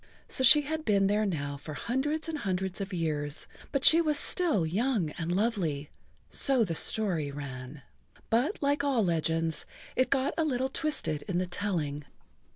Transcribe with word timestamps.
So 0.27 0.43
she 0.43 0.61
had 0.61 0.83
been 0.83 1.05
there 1.05 1.27
now 1.27 1.57
for 1.57 1.75
hundreds 1.75 2.27
and 2.27 2.39
hundreds 2.39 2.81
of 2.81 2.91
years, 2.91 3.45
but 3.71 3.87
was 4.03 4.17
still 4.17 4.65
young 4.65 5.11
and 5.11 5.31
lovely—so 5.31 6.65
the 6.65 6.73
story 6.73 7.29
ran. 7.29 7.83
But 8.31 8.63
like 8.63 8.83
all 8.83 9.03
legends, 9.03 9.67
it 9.95 10.09
got 10.09 10.33
a 10.39 10.43
little 10.43 10.69
twisted 10.69 11.21
in 11.27 11.37
the 11.37 11.45
telling. 11.45 12.03